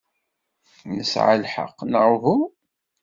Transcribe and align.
Nesɛa 0.95 1.35
lḥeqq, 1.43 1.77
neɣ 1.83 2.05
uhu? 2.15 2.37